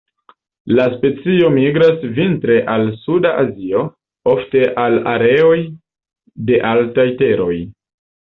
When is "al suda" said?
2.75-3.33